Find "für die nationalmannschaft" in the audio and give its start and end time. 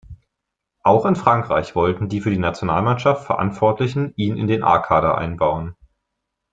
2.21-3.23